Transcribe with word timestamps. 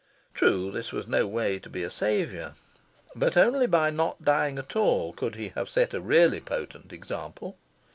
True, 0.33 0.71
this 0.71 0.91
was 0.91 1.05
no 1.07 1.27
way 1.27 1.59
to 1.59 1.69
be 1.69 1.83
a 1.83 1.91
saviour. 1.91 2.55
But 3.15 3.37
only 3.37 3.67
by 3.67 3.91
not 3.91 4.19
dying 4.23 4.57
at 4.57 4.75
all 4.75 5.13
could 5.13 5.35
he 5.35 5.49
have 5.49 5.69
set 5.69 5.93
a 5.93 6.01
really 6.01 6.39
potent 6.41 6.91
example.... 6.91 7.55